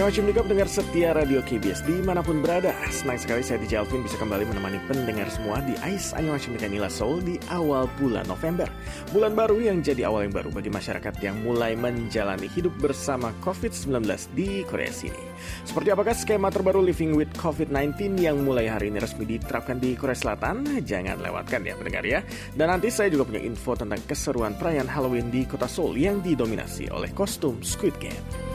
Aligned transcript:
Annyeonghaseyo 0.00 0.40
pendengar 0.48 0.64
setia 0.64 1.12
Radio 1.12 1.44
KBS 1.44 1.84
di 1.84 2.00
mana 2.00 2.24
pun 2.24 2.40
berada. 2.40 2.72
Senang 2.88 3.20
sekali 3.20 3.44
saya 3.44 3.60
DJ 3.60 3.84
Alvin 3.84 4.00
bisa 4.00 4.16
kembali 4.16 4.48
menemani 4.48 4.80
pendengar 4.88 5.28
semua 5.28 5.60
di 5.60 5.76
AIS 5.84 6.16
Annyeonghaseyo 6.16 6.56
Nila 6.72 6.88
Soul 6.88 7.20
di 7.20 7.36
awal 7.52 7.84
bulan 8.00 8.24
November. 8.24 8.64
Bulan 9.12 9.36
baru 9.36 9.60
yang 9.60 9.84
jadi 9.84 10.08
awal 10.08 10.24
yang 10.24 10.32
baru 10.32 10.48
bagi 10.56 10.72
masyarakat 10.72 11.20
yang 11.20 11.44
mulai 11.44 11.76
menjalani 11.76 12.48
hidup 12.48 12.72
bersama 12.80 13.28
COVID-19 13.44 14.08
di 14.32 14.64
Korea 14.64 14.88
sini. 14.88 15.20
Seperti 15.68 15.92
apakah 15.92 16.16
skema 16.16 16.48
terbaru 16.48 16.80
Living 16.80 17.12
with 17.12 17.28
COVID-19 17.36 18.24
yang 18.24 18.40
mulai 18.40 18.72
hari 18.72 18.88
ini 18.88 19.04
resmi 19.04 19.28
diterapkan 19.28 19.84
di 19.84 20.00
Korea 20.00 20.16
Selatan? 20.16 20.80
Jangan 20.80 21.20
lewatkan 21.20 21.60
ya 21.60 21.76
pendengar 21.76 22.08
ya. 22.08 22.24
Dan 22.56 22.72
nanti 22.72 22.88
saya 22.88 23.12
juga 23.12 23.28
punya 23.28 23.44
info 23.44 23.76
tentang 23.76 24.00
keseruan 24.08 24.56
perayaan 24.56 24.88
Halloween 24.88 25.28
di 25.28 25.44
kota 25.44 25.68
Seoul 25.68 26.00
yang 26.00 26.24
didominasi 26.24 26.88
oleh 26.88 27.12
kostum 27.12 27.60
Squid 27.60 28.00
Game. 28.00 28.49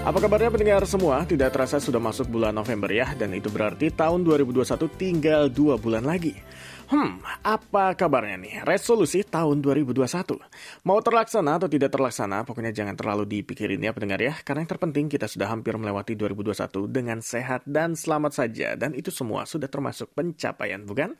Apa 0.00 0.16
kabarnya 0.16 0.48
pendengar 0.48 0.80
semua? 0.88 1.28
Tidak 1.28 1.52
terasa 1.52 1.76
sudah 1.76 2.00
masuk 2.00 2.32
bulan 2.32 2.56
November 2.56 2.88
ya, 2.88 3.12
dan 3.12 3.36
itu 3.36 3.52
berarti 3.52 3.92
tahun 3.92 4.24
2021 4.24 4.88
tinggal 4.96 5.52
dua 5.52 5.76
bulan 5.76 6.08
lagi. 6.08 6.32
Hmm, 6.90 7.22
apa 7.46 7.94
kabarnya 7.94 8.34
nih? 8.34 8.66
Resolusi 8.66 9.22
tahun 9.22 9.62
2021. 9.62 10.42
Mau 10.82 10.98
terlaksana 10.98 11.62
atau 11.62 11.70
tidak 11.70 11.94
terlaksana, 11.94 12.42
pokoknya 12.42 12.74
jangan 12.74 12.98
terlalu 12.98 13.30
dipikirin 13.30 13.78
ya 13.78 13.94
pendengar 13.94 14.18
ya, 14.18 14.34
karena 14.42 14.66
yang 14.66 14.74
terpenting 14.74 15.06
kita 15.06 15.30
sudah 15.30 15.54
hampir 15.54 15.78
melewati 15.78 16.18
2021 16.18 16.90
dengan 16.90 17.22
sehat 17.22 17.62
dan 17.62 17.94
selamat 17.94 18.32
saja, 18.34 18.74
dan 18.74 18.90
itu 18.98 19.14
semua 19.14 19.46
sudah 19.46 19.70
termasuk 19.70 20.10
pencapaian, 20.18 20.82
bukan? 20.82 21.14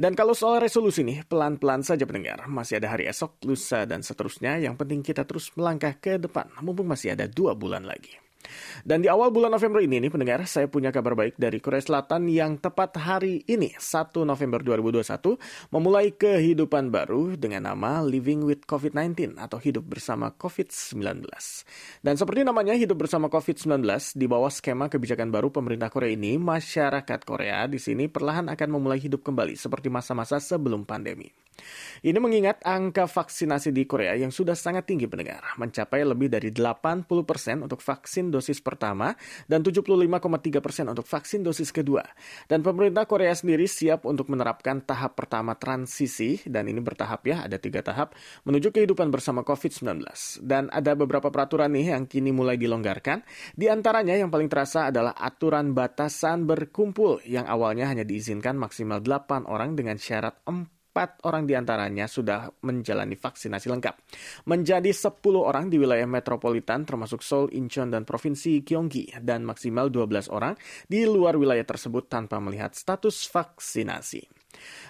Dan 0.00 0.16
kalau 0.16 0.32
soal 0.32 0.56
resolusi 0.56 1.04
nih, 1.04 1.28
pelan-pelan 1.28 1.84
saja 1.84 2.08
pendengar, 2.08 2.48
masih 2.48 2.80
ada 2.80 2.88
hari 2.88 3.04
esok, 3.04 3.44
lusa, 3.44 3.84
dan 3.84 4.00
seterusnya, 4.00 4.56
yang 4.56 4.72
penting 4.80 5.04
kita 5.04 5.28
terus 5.28 5.52
melangkah 5.52 6.00
ke 6.00 6.16
depan, 6.16 6.48
mumpung 6.64 6.88
masih 6.88 7.12
ada 7.12 7.28
dua 7.28 7.52
bulan 7.52 7.84
lagi. 7.84 8.29
Dan 8.82 9.04
di 9.04 9.08
awal 9.12 9.30
bulan 9.30 9.52
November 9.52 9.84
ini 9.84 10.00
nih 10.00 10.10
pendengar, 10.10 10.40
saya 10.48 10.66
punya 10.66 10.88
kabar 10.90 11.12
baik 11.14 11.36
dari 11.36 11.60
Korea 11.60 11.82
Selatan 11.82 12.26
yang 12.28 12.56
tepat 12.56 12.96
hari 12.96 13.44
ini, 13.46 13.76
1 13.76 14.24
November 14.24 14.64
2021, 14.64 15.36
memulai 15.70 16.12
kehidupan 16.16 16.88
baru 16.88 17.36
dengan 17.36 17.70
nama 17.72 18.00
Living 18.00 18.44
with 18.48 18.64
COVID-19 18.64 19.36
atau 19.36 19.60
Hidup 19.60 19.84
Bersama 19.84 20.32
COVID-19. 20.32 21.28
Dan 22.00 22.14
seperti 22.16 22.40
namanya 22.42 22.72
Hidup 22.72 22.96
Bersama 23.00 23.28
COVID-19, 23.28 23.84
di 24.16 24.26
bawah 24.26 24.50
skema 24.50 24.88
kebijakan 24.88 25.28
baru 25.28 25.52
pemerintah 25.52 25.92
Korea 25.92 26.12
ini, 26.16 26.40
masyarakat 26.40 27.20
Korea 27.22 27.68
di 27.68 27.78
sini 27.78 28.08
perlahan 28.08 28.48
akan 28.48 28.68
memulai 28.72 28.98
hidup 28.98 29.22
kembali 29.22 29.54
seperti 29.54 29.92
masa-masa 29.92 30.42
sebelum 30.42 30.82
pandemi. 30.88 31.28
Ini 32.00 32.16
mengingat 32.16 32.64
angka 32.64 33.04
vaksinasi 33.04 33.76
di 33.76 33.84
Korea 33.84 34.16
yang 34.16 34.32
sudah 34.32 34.56
sangat 34.56 34.88
tinggi 34.88 35.04
pendengar, 35.04 35.44
mencapai 35.60 36.00
lebih 36.00 36.32
dari 36.32 36.48
80% 36.48 37.04
untuk 37.60 37.84
vaksin 37.84 38.29
dosis 38.30 38.62
pertama 38.64 39.12
dan 39.50 39.60
75,3% 39.60 40.62
persen 40.62 40.86
untuk 40.86 41.04
vaksin 41.04 41.42
dosis 41.42 41.74
kedua. 41.74 42.06
Dan 42.46 42.62
pemerintah 42.62 43.04
Korea 43.04 43.34
sendiri 43.34 43.66
siap 43.66 44.06
untuk 44.06 44.30
menerapkan 44.32 44.80
tahap 44.80 45.18
pertama 45.18 45.58
transisi, 45.58 46.40
dan 46.46 46.70
ini 46.70 46.78
bertahap 46.78 47.26
ya, 47.26 47.44
ada 47.44 47.58
tiga 47.58 47.82
tahap, 47.82 48.14
menuju 48.46 48.70
kehidupan 48.70 49.10
bersama 49.10 49.42
COVID-19. 49.42 50.06
Dan 50.40 50.70
ada 50.70 50.94
beberapa 50.94 51.28
peraturan 51.28 51.74
nih 51.74 51.98
yang 51.98 52.06
kini 52.06 52.30
mulai 52.30 52.56
dilonggarkan. 52.56 53.26
Di 53.58 53.66
antaranya 53.68 54.16
yang 54.16 54.30
paling 54.30 54.48
terasa 54.48 54.88
adalah 54.88 55.12
aturan 55.18 55.76
batasan 55.76 56.46
berkumpul 56.46 57.20
yang 57.26 57.44
awalnya 57.50 57.90
hanya 57.90 58.06
diizinkan 58.06 58.56
maksimal 58.56 59.02
8 59.02 59.44
orang 59.50 59.76
dengan 59.76 59.98
syarat 59.98 60.38
4 60.46 60.79
empat 60.90 61.22
orang 61.22 61.46
di 61.46 61.54
antaranya 61.54 62.10
sudah 62.10 62.50
menjalani 62.66 63.14
vaksinasi 63.14 63.70
lengkap. 63.70 63.94
Menjadi 64.50 64.90
10 64.90 65.22
orang 65.38 65.70
di 65.70 65.78
wilayah 65.78 66.10
metropolitan 66.10 66.82
termasuk 66.82 67.22
Seoul, 67.22 67.54
Incheon, 67.54 67.94
dan 67.94 68.02
Provinsi 68.02 68.66
Gyeonggi 68.66 69.14
dan 69.22 69.46
maksimal 69.46 69.86
12 69.86 70.26
orang 70.34 70.58
di 70.90 71.06
luar 71.06 71.38
wilayah 71.38 71.62
tersebut 71.62 72.10
tanpa 72.10 72.42
melihat 72.42 72.74
status 72.74 73.30
vaksinasi. 73.30 74.39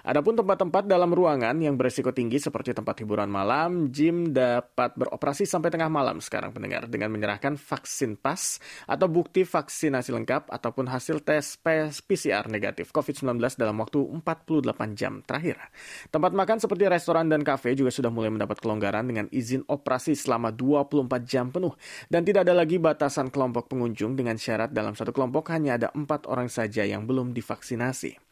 Adapun 0.01 0.33
tempat-tempat 0.33 0.89
dalam 0.89 1.13
ruangan 1.13 1.53
yang 1.61 1.77
beresiko 1.77 2.09
tinggi 2.09 2.41
seperti 2.41 2.73
tempat 2.73 3.05
hiburan 3.05 3.29
malam, 3.29 3.93
gym 3.93 4.33
dapat 4.33 4.97
beroperasi 4.97 5.45
sampai 5.45 5.69
tengah 5.69 5.93
malam 5.93 6.25
sekarang 6.25 6.57
pendengar 6.57 6.89
dengan 6.89 7.13
menyerahkan 7.13 7.61
vaksin 7.61 8.17
pas 8.17 8.57
atau 8.89 9.07
bukti 9.13 9.45
vaksinasi 9.45 10.17
lengkap 10.17 10.49
ataupun 10.49 10.89
hasil 10.89 11.21
tes 11.21 11.61
PCR 12.01 12.49
negatif 12.49 12.97
COVID-19 12.97 13.61
dalam 13.61 13.77
waktu 13.77 14.01
48 14.01 14.97
jam 14.97 15.21
terakhir. 15.21 15.61
Tempat 16.09 16.33
makan 16.33 16.59
seperti 16.65 16.89
restoran 16.89 17.29
dan 17.29 17.45
kafe 17.45 17.77
juga 17.77 17.93
sudah 17.93 18.09
mulai 18.09 18.33
mendapat 18.33 18.57
kelonggaran 18.57 19.05
dengan 19.05 19.29
izin 19.29 19.69
operasi 19.69 20.17
selama 20.17 20.49
24 20.49 21.07
jam 21.29 21.53
penuh 21.53 21.77
dan 22.09 22.25
tidak 22.25 22.49
ada 22.49 22.57
lagi 22.57 22.81
batasan 22.81 23.29
kelompok 23.29 23.69
pengunjung 23.69 24.17
dengan 24.17 24.41
syarat 24.41 24.73
dalam 24.73 24.97
satu 24.97 25.13
kelompok 25.13 25.53
hanya 25.53 25.77
ada 25.77 25.89
empat 25.93 26.25
orang 26.25 26.49
saja 26.49 26.89
yang 26.89 27.05
belum 27.05 27.37
divaksinasi. 27.37 28.30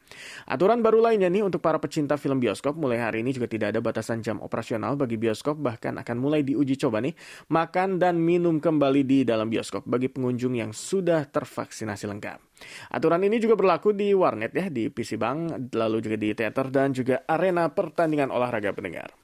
Aturan 0.49 0.81
baru 0.81 1.01
lainnya 1.01 1.29
nih 1.29 1.45
untuk 1.45 1.61
para 1.61 1.77
pecinta 1.77 2.17
film 2.17 2.41
bioskop 2.41 2.75
mulai 2.75 2.99
hari 2.99 3.21
ini 3.21 3.33
juga 3.33 3.47
tidak 3.49 3.77
ada 3.77 3.79
batasan 3.79 4.21
jam 4.25 4.41
operasional 4.41 4.97
bagi 4.97 5.15
bioskop 5.15 5.57
bahkan 5.61 5.97
akan 6.01 6.17
mulai 6.17 6.41
diuji 6.41 6.75
coba 6.77 7.01
nih 7.01 7.13
makan 7.49 8.01
dan 8.01 8.17
minum 8.17 8.57
kembali 8.57 9.01
di 9.05 9.21
dalam 9.23 9.47
bioskop 9.47 9.85
bagi 9.85 10.09
pengunjung 10.09 10.57
yang 10.57 10.71
sudah 10.73 11.25
tervaksinasi 11.29 12.09
lengkap. 12.09 12.39
Aturan 12.91 13.23
ini 13.23 13.39
juga 13.39 13.55
berlaku 13.55 13.95
di 13.95 14.11
warnet 14.11 14.51
ya, 14.51 14.67
di 14.67 14.91
PC 14.91 15.15
Bank, 15.15 15.71
lalu 15.71 16.03
juga 16.03 16.17
di 16.19 16.29
teater 16.35 16.67
dan 16.67 16.91
juga 16.91 17.23
arena 17.23 17.71
pertandingan 17.71 18.33
olahraga 18.35 18.75
pendengar. 18.75 19.15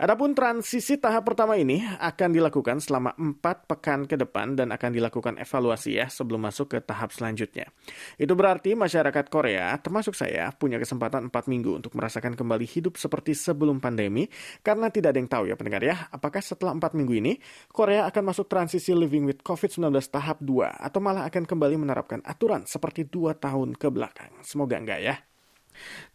Adapun 0.00 0.32
transisi 0.32 0.96
tahap 0.96 1.28
pertama 1.28 1.58
ini 1.60 1.84
akan 1.84 2.28
dilakukan 2.32 2.80
selama 2.80 3.12
4 3.14 3.68
pekan 3.68 4.08
ke 4.08 4.16
depan 4.16 4.56
dan 4.56 4.72
akan 4.72 4.90
dilakukan 4.92 5.36
evaluasi 5.38 6.00
ya 6.00 6.06
sebelum 6.08 6.42
masuk 6.42 6.76
ke 6.76 6.78
tahap 6.80 7.12
selanjutnya. 7.12 7.68
Itu 8.16 8.32
berarti 8.32 8.72
masyarakat 8.74 9.28
Korea, 9.28 9.76
termasuk 9.78 10.16
saya, 10.16 10.50
punya 10.56 10.80
kesempatan 10.80 11.28
4 11.28 11.50
minggu 11.50 11.82
untuk 11.82 11.92
merasakan 11.94 12.34
kembali 12.34 12.66
hidup 12.66 12.96
seperti 12.96 13.36
sebelum 13.36 13.78
pandemi 13.78 14.28
karena 14.64 14.88
tidak 14.88 15.14
ada 15.14 15.18
yang 15.20 15.30
tahu 15.30 15.44
ya 15.48 15.54
pendengar 15.54 15.82
ya, 15.84 15.96
apakah 16.08 16.40
setelah 16.40 16.72
4 16.76 16.98
minggu 16.98 17.14
ini 17.18 17.32
Korea 17.70 18.08
akan 18.08 18.32
masuk 18.32 18.46
transisi 18.48 18.92
living 18.92 19.28
with 19.28 19.40
COVID-19 19.40 19.92
tahap 20.10 20.38
2 20.40 20.82
atau 20.82 21.00
malah 21.00 21.28
akan 21.28 21.44
kembali 21.48 21.76
menerapkan 21.80 22.20
aturan 22.24 22.64
seperti 22.64 23.08
2 23.08 23.38
tahun 23.38 23.74
ke 23.76 23.88
belakang. 23.92 24.32
Semoga 24.42 24.78
enggak 24.78 25.00
ya. 25.02 25.31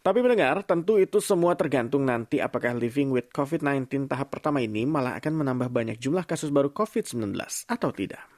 Tapi 0.00 0.24
mendengar, 0.24 0.62
tentu 0.64 0.96
itu 0.96 1.18
semua 1.18 1.58
tergantung 1.58 2.06
nanti 2.06 2.38
apakah 2.38 2.72
living 2.78 3.10
with 3.12 3.28
COVID-19 3.34 4.08
tahap 4.08 4.32
pertama 4.32 4.62
ini 4.62 4.86
malah 4.86 5.18
akan 5.18 5.44
menambah 5.44 5.68
banyak 5.68 5.98
jumlah 5.98 6.24
kasus 6.24 6.48
baru 6.48 6.72
COVID-19 6.72 7.34
atau 7.68 7.90
tidak. 7.92 8.37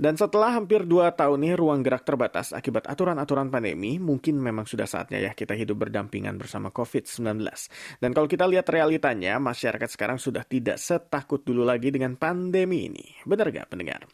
Dan 0.00 0.18
setelah 0.18 0.56
hampir 0.56 0.88
dua 0.88 1.12
tahun 1.12 1.44
ini 1.44 1.54
ruang 1.54 1.84
gerak 1.84 2.02
terbatas 2.02 2.50
akibat 2.56 2.88
aturan-aturan 2.88 3.52
pandemi, 3.52 4.00
mungkin 4.00 4.40
memang 4.40 4.64
sudah 4.64 4.88
saatnya 4.88 5.20
ya 5.20 5.32
kita 5.36 5.52
hidup 5.52 5.86
berdampingan 5.86 6.40
bersama 6.40 6.72
COVID-19. 6.72 7.44
Dan 8.00 8.10
kalau 8.16 8.24
kita 8.24 8.48
lihat 8.48 8.66
realitanya, 8.72 9.36
masyarakat 9.36 9.88
sekarang 9.92 10.16
sudah 10.16 10.42
tidak 10.48 10.80
setakut 10.80 11.44
dulu 11.44 11.62
lagi 11.68 11.92
dengan 11.92 12.16
pandemi 12.16 12.88
ini. 12.88 13.04
Benar 13.28 13.52
gak 13.52 13.68
pendengar? 13.70 14.08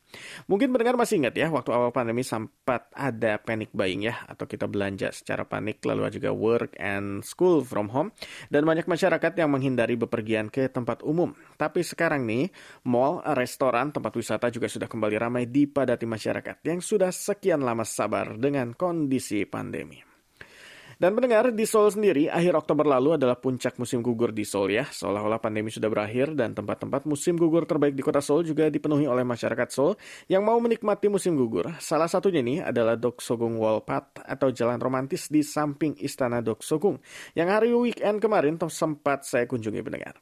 Mungkin 0.50 0.74
pendengar 0.74 0.98
masih 0.98 1.22
ingat 1.22 1.38
ya, 1.38 1.46
waktu 1.54 1.70
awal 1.70 1.94
pandemi 1.94 2.26
sempat 2.26 2.90
ada 2.92 3.38
panic 3.38 3.70
buying 3.70 4.10
ya, 4.10 4.26
atau 4.26 4.50
kita 4.50 4.66
belanja 4.66 5.14
secara 5.14 5.46
panik, 5.46 5.78
lalu 5.86 6.10
juga 6.10 6.34
work 6.34 6.74
and 6.82 7.22
school 7.22 7.62
from 7.62 7.88
home. 7.94 8.10
Dan 8.50 8.66
banyak 8.66 8.90
masyarakat 8.90 9.32
yang 9.38 9.54
menghindari 9.54 9.94
bepergian 9.94 10.50
ke 10.50 10.66
tempat 10.66 11.06
umum. 11.06 11.30
Tapi 11.54 11.86
sekarang 11.86 12.26
nih, 12.26 12.50
mall, 12.82 13.22
restoran, 13.38 13.94
tempat 13.94 14.10
wisata 14.18 14.50
juga 14.50 14.66
sudah 14.66 14.90
kembali 14.90 15.14
ramai 15.14 15.29
ramai 15.30 15.46
dipadati 15.46 16.10
masyarakat 16.10 16.58
yang 16.66 16.82
sudah 16.82 17.14
sekian 17.14 17.62
lama 17.62 17.86
sabar 17.86 18.34
dengan 18.34 18.74
kondisi 18.74 19.46
pandemi. 19.46 20.09
Dan 21.00 21.16
pendengar, 21.16 21.48
di 21.56 21.64
Seoul 21.64 21.88
sendiri, 21.88 22.28
akhir 22.28 22.60
Oktober 22.60 22.84
lalu 22.84 23.16
adalah 23.16 23.32
puncak 23.32 23.80
musim 23.80 24.04
gugur 24.04 24.36
di 24.36 24.44
Seoul 24.44 24.76
ya. 24.76 24.84
Seolah-olah 24.84 25.40
pandemi 25.40 25.72
sudah 25.72 25.88
berakhir 25.88 26.36
dan 26.36 26.52
tempat-tempat 26.52 27.08
musim 27.08 27.40
gugur 27.40 27.64
terbaik 27.64 27.96
di 27.96 28.04
kota 28.04 28.20
Seoul 28.20 28.44
juga 28.44 28.68
dipenuhi 28.68 29.08
oleh 29.08 29.24
masyarakat 29.24 29.68
Seoul 29.72 29.96
yang 30.28 30.44
mau 30.44 30.60
menikmati 30.60 31.08
musim 31.08 31.40
gugur. 31.40 31.72
Salah 31.80 32.04
satunya 32.04 32.44
nih 32.44 32.68
adalah 32.68 33.00
Doksogung 33.00 33.56
Wall 33.56 33.80
Path 33.80 34.20
atau 34.28 34.52
jalan 34.52 34.76
romantis 34.76 35.32
di 35.32 35.40
samping 35.40 35.96
Istana 35.96 36.44
Doksogung 36.44 37.00
yang 37.32 37.48
hari 37.48 37.72
weekend 37.72 38.20
kemarin 38.20 38.60
sempat 38.68 39.24
saya 39.24 39.48
kunjungi 39.48 39.80
pendengar. 39.80 40.20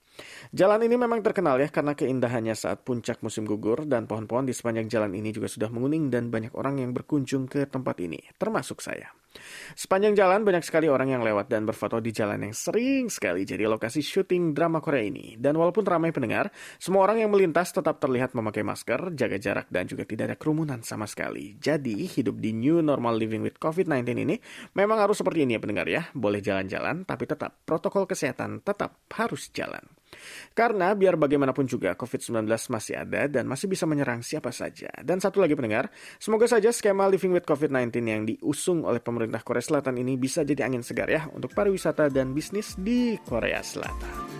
Jalan 0.55 0.87
ini 0.87 0.95
memang 0.95 1.27
terkenal 1.27 1.59
ya 1.59 1.75
karena 1.75 1.99
keindahannya 1.99 2.55
saat 2.55 2.87
puncak 2.87 3.19
musim 3.27 3.43
gugur 3.51 3.83
dan 3.83 4.07
pohon-pohon 4.07 4.47
di 4.47 4.55
sepanjang 4.55 4.87
jalan 4.87 5.11
ini 5.19 5.35
juga 5.35 5.51
sudah 5.51 5.75
menguning 5.75 6.07
dan 6.07 6.31
banyak 6.31 6.55
orang 6.55 6.79
yang 6.79 6.95
berkunjung 6.95 7.51
ke 7.51 7.67
tempat 7.67 7.99
ini, 7.99 8.23
termasuk 8.39 8.79
saya. 8.79 9.11
Sepanjang 9.75 10.15
jalan 10.15 10.47
banyak 10.47 10.65
sekali 10.65 10.87
orang 10.87 11.13
yang 11.13 11.23
lewat 11.27 11.51
dan 11.51 11.67
berfoto 11.69 11.99
di 11.99 12.15
jalan 12.15 12.49
yang 12.49 12.55
sering 12.55 13.11
sekali 13.11 13.43
jadi 13.43 13.67
lokasi 13.69 14.01
syuting 14.01 14.55
drama 14.55 14.79
Korea 14.79 15.05
ini. 15.05 15.35
Dan 15.37 15.59
walaupun 15.59 15.83
ramai 15.83 16.15
pendengar, 16.15 16.53
semua 16.79 17.05
orang 17.09 17.25
yang 17.25 17.31
melintas 17.35 17.75
tetap 17.75 17.99
terlihat 17.99 18.33
memakai 18.33 18.63
masker, 18.63 19.13
jaga 19.19 19.37
jarak, 19.41 19.67
dan 19.69 19.85
juga 19.91 20.07
tidak 20.07 20.25
ada 20.33 20.37
kerumunan 20.37 20.81
sama 20.87 21.11
sekali. 21.11 21.59
Jadi, 21.59 22.07
hidup 22.07 22.39
di 22.39 22.55
new 22.55 22.79
normal 22.81 23.19
living 23.19 23.43
with 23.43 23.59
COVID-19 23.59 24.07
ini 24.23 24.37
memang 24.79 25.03
harus 25.03 25.19
seperti 25.19 25.43
ini 25.43 25.59
ya 25.59 25.61
pendengar 25.61 25.87
ya. 25.91 26.07
Boleh 26.15 26.39
jalan-jalan, 26.39 27.03
tapi 27.03 27.27
tetap 27.27 27.65
protokol 27.67 28.07
kesehatan 28.07 28.63
tetap 28.63 28.95
harus 29.11 29.51
jalan. 29.51 29.98
Karena 30.55 30.95
biar 30.95 31.19
bagaimanapun 31.19 31.67
juga 31.67 31.95
COVID-19 31.99 32.47
masih 32.49 32.95
ada 32.99 33.27
dan 33.27 33.45
masih 33.45 33.67
bisa 33.67 33.85
menyerang 33.85 34.23
siapa 34.23 34.55
saja. 34.55 34.91
Dan 35.03 35.19
satu 35.19 35.43
lagi 35.43 35.59
pendengar, 35.59 35.91
semoga 36.17 36.47
saja 36.47 36.71
skema 36.71 37.11
Living 37.11 37.35
with 37.35 37.47
COVID-19 37.49 37.95
yang 38.07 38.23
diusung 38.29 38.87
oleh 38.87 39.03
pemerintah 39.03 39.43
Korea 39.43 39.65
Selatan 39.65 39.99
ini 39.99 40.15
bisa 40.15 40.47
jadi 40.47 40.69
angin 40.69 40.87
segar 40.87 41.11
ya 41.11 41.27
untuk 41.33 41.53
pariwisata 41.53 42.13
dan 42.13 42.37
bisnis 42.37 42.79
di 42.79 43.19
Korea 43.27 43.61
Selatan. 43.65 44.38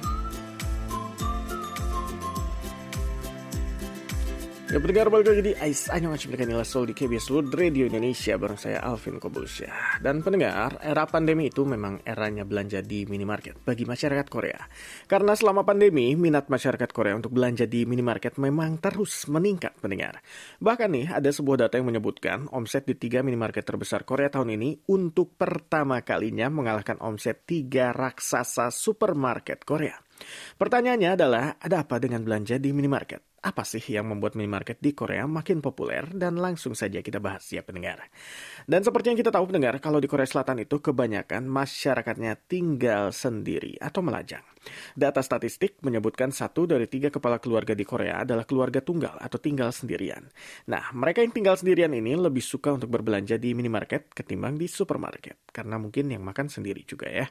Ya 4.69 4.77
pendengar 4.85 5.09
balik 5.09 5.33
lagi 5.33 5.41
di 5.49 5.53
Ais 5.57 5.89
Anyong 5.89 6.13
Acimlikan 6.13 6.45
Nila 6.45 6.61
Soul 6.61 6.93
di 6.93 6.95
KBS 6.95 7.33
World 7.33 7.57
Radio 7.57 7.89
Indonesia 7.89 8.37
bareng 8.37 8.61
saya 8.61 8.85
Alvin 8.85 9.17
Kobulsya. 9.17 9.97
Dan 10.05 10.21
pendengar, 10.21 10.77
era 10.85 11.09
pandemi 11.09 11.49
itu 11.49 11.65
memang 11.65 12.05
eranya 12.05 12.45
belanja 12.45 12.85
di 12.85 13.09
minimarket 13.09 13.65
bagi 13.65 13.89
masyarakat 13.89 14.29
Korea. 14.29 14.61
Karena 15.09 15.33
selama 15.33 15.65
pandemi, 15.65 16.13
minat 16.21 16.53
masyarakat 16.53 16.93
Korea 16.93 17.17
untuk 17.17 17.33
belanja 17.33 17.65
di 17.65 17.89
minimarket 17.89 18.37
memang 18.37 18.77
terus 18.77 19.25
meningkat 19.33 19.73
pendengar. 19.81 20.21
Bahkan 20.61 20.89
nih, 20.93 21.17
ada 21.17 21.33
sebuah 21.33 21.65
data 21.65 21.81
yang 21.81 21.89
menyebutkan 21.89 22.53
omset 22.53 22.85
di 22.85 22.93
tiga 22.93 23.25
minimarket 23.25 23.65
terbesar 23.65 24.05
Korea 24.05 24.29
tahun 24.29 24.53
ini 24.53 24.85
untuk 24.93 25.33
pertama 25.41 26.05
kalinya 26.05 26.53
mengalahkan 26.53 27.01
omset 27.01 27.49
tiga 27.49 27.97
raksasa 27.97 28.69
supermarket 28.69 29.65
Korea. 29.65 29.97
Pertanyaannya 30.61 31.11
adalah, 31.17 31.57
ada 31.57 31.89
apa 31.89 31.97
dengan 31.97 32.21
belanja 32.21 32.61
di 32.61 32.69
minimarket? 32.77 33.28
Apa 33.39 33.63
sih 33.63 33.79
yang 33.95 34.11
membuat 34.11 34.35
minimarket 34.35 34.83
di 34.83 34.91
Korea 34.99 35.23
makin 35.31 35.63
populer? 35.63 36.11
Dan 36.11 36.43
langsung 36.43 36.75
saja 36.75 36.99
kita 36.99 37.23
bahas 37.23 37.47
ya 37.55 37.63
pendengar. 37.63 38.11
Dan 38.67 38.83
seperti 38.83 39.15
yang 39.15 39.19
kita 39.23 39.31
tahu 39.31 39.55
pendengar, 39.55 39.79
kalau 39.79 40.03
di 40.03 40.11
Korea 40.11 40.27
Selatan 40.27 40.59
itu 40.67 40.83
kebanyakan 40.83 41.47
masyarakatnya 41.47 42.35
tinggal 42.51 43.15
sendiri 43.15 43.79
atau 43.79 44.03
melajang. 44.03 44.43
Data 44.99 45.23
statistik 45.23 45.79
menyebutkan 45.87 46.35
satu 46.35 46.67
dari 46.67 46.91
tiga 46.91 47.15
kepala 47.15 47.39
keluarga 47.39 47.79
di 47.79 47.87
Korea 47.87 48.27
adalah 48.27 48.43
keluarga 48.43 48.83
tunggal 48.83 49.15
atau 49.23 49.39
tinggal 49.39 49.71
sendirian. 49.71 50.27
Nah, 50.67 50.91
mereka 50.93 51.23
yang 51.23 51.31
tinggal 51.31 51.55
sendirian 51.55 51.95
ini 51.95 52.19
lebih 52.19 52.43
suka 52.43 52.75
untuk 52.75 52.91
berbelanja 52.91 53.39
di 53.39 53.55
minimarket 53.55 54.11
ketimbang 54.11 54.59
di 54.59 54.67
supermarket. 54.67 55.47
Karena 55.55 55.79
mungkin 55.79 56.11
yang 56.11 56.27
makan 56.27 56.51
sendiri 56.51 56.83
juga 56.83 57.07
ya. 57.07 57.27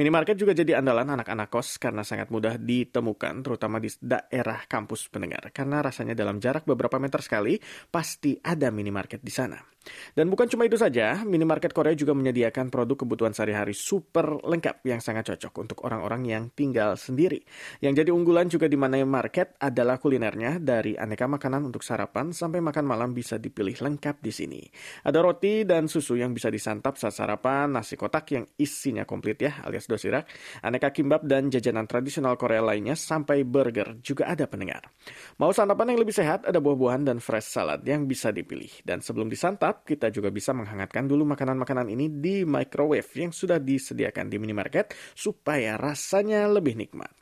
Minimarket 0.00 0.40
juga 0.40 0.56
jadi 0.56 0.80
andalan 0.80 1.12
anak-anak 1.12 1.52
kos 1.52 1.76
karena 1.76 2.02
sangat 2.02 2.32
mudah 2.32 2.56
ditemukan 2.56 3.44
terutama 3.44 3.76
di 3.78 3.92
daerah 4.00 4.64
kampus 4.64 5.12
pendengar 5.12 5.41
karena 5.50 5.82
rasanya 5.82 6.14
dalam 6.14 6.38
jarak 6.38 6.68
beberapa 6.68 7.00
meter 7.00 7.24
sekali 7.24 7.58
pasti 7.90 8.36
ada 8.38 8.70
minimarket 8.70 9.24
di 9.24 9.32
sana. 9.32 9.71
Dan 10.12 10.28
bukan 10.30 10.46
cuma 10.46 10.68
itu 10.68 10.76
saja, 10.78 11.22
minimarket 11.26 11.74
Korea 11.74 11.96
juga 11.96 12.14
menyediakan 12.14 12.68
produk 12.68 13.02
kebutuhan 13.04 13.32
sehari-hari 13.32 13.74
super 13.74 14.38
lengkap 14.44 14.84
yang 14.86 15.00
sangat 15.00 15.34
cocok 15.34 15.54
untuk 15.62 15.78
orang-orang 15.88 16.22
yang 16.28 16.44
tinggal 16.52 16.94
sendiri. 16.94 17.42
Yang 17.80 18.04
jadi 18.04 18.10
unggulan 18.12 18.46
juga 18.52 18.68
di 18.68 18.76
mana 18.76 19.00
market 19.02 19.56
adalah 19.58 19.98
kulinernya 19.98 20.60
dari 20.60 20.94
aneka 20.94 21.26
makanan 21.26 21.66
untuk 21.66 21.80
sarapan 21.82 22.30
sampai 22.30 22.60
makan 22.60 22.84
malam 22.84 23.10
bisa 23.16 23.40
dipilih 23.40 23.80
lengkap 23.80 24.20
di 24.20 24.32
sini. 24.34 24.62
Ada 25.02 25.18
roti 25.24 25.64
dan 25.64 25.88
susu 25.88 26.14
yang 26.14 26.36
bisa 26.36 26.52
disantap 26.52 27.00
saat 27.00 27.16
sarapan, 27.16 27.72
nasi 27.72 27.96
kotak 27.96 28.28
yang 28.36 28.44
isinya 28.60 29.08
komplit 29.08 29.40
ya 29.40 29.64
alias 29.64 29.88
dosirak, 29.88 30.28
aneka 30.60 30.92
kimbap 30.92 31.24
dan 31.24 31.48
jajanan 31.48 31.88
tradisional 31.88 32.36
Korea 32.36 32.60
lainnya 32.60 32.92
sampai 32.92 33.48
burger 33.48 33.96
juga 34.04 34.28
ada 34.28 34.44
pendengar. 34.44 34.92
Mau 35.40 35.50
santapan 35.56 35.96
yang 35.96 36.00
lebih 36.04 36.12
sehat, 36.12 36.44
ada 36.44 36.60
buah-buahan 36.60 37.08
dan 37.08 37.18
fresh 37.18 37.48
salad 37.48 37.80
yang 37.88 38.04
bisa 38.04 38.28
dipilih. 38.28 38.68
Dan 38.84 39.00
sebelum 39.00 39.32
disantap, 39.32 39.71
kita 39.80 40.12
juga 40.12 40.28
bisa 40.28 40.52
menghangatkan 40.52 41.08
dulu 41.08 41.24
makanan-makanan 41.32 41.88
ini 41.88 42.12
di 42.20 42.44
microwave 42.44 43.08
yang 43.16 43.32
sudah 43.32 43.56
disediakan 43.56 44.28
di 44.28 44.36
minimarket 44.36 44.92
supaya 45.16 45.80
rasanya 45.80 46.44
lebih 46.52 46.76
nikmat. 46.76 47.21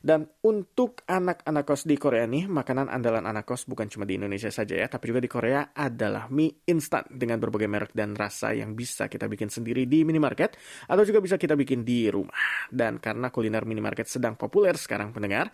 Dan 0.00 0.28
untuk 0.46 1.02
anak-anak 1.08 1.64
kos 1.66 1.82
di 1.88 1.98
Korea 1.98 2.28
nih, 2.28 2.46
makanan 2.46 2.86
andalan 2.86 3.26
anak 3.26 3.48
kos 3.48 3.66
bukan 3.66 3.90
cuma 3.90 4.06
di 4.06 4.14
Indonesia 4.14 4.52
saja 4.52 4.78
ya, 4.78 4.86
tapi 4.86 5.10
juga 5.10 5.18
di 5.18 5.30
Korea 5.30 5.74
adalah 5.74 6.30
mie 6.30 6.62
instan 6.70 7.02
dengan 7.10 7.42
berbagai 7.42 7.66
merek 7.66 7.92
dan 7.96 8.14
rasa 8.14 8.54
yang 8.54 8.78
bisa 8.78 9.10
kita 9.10 9.26
bikin 9.26 9.50
sendiri 9.50 9.88
di 9.90 10.06
minimarket 10.06 10.54
atau 10.86 11.02
juga 11.02 11.18
bisa 11.18 11.34
kita 11.34 11.58
bikin 11.58 11.82
di 11.82 12.06
rumah. 12.06 12.70
Dan 12.70 13.02
karena 13.02 13.34
kuliner 13.34 13.66
minimarket 13.66 14.06
sedang 14.06 14.38
populer 14.38 14.78
sekarang 14.78 15.10
pendengar, 15.10 15.50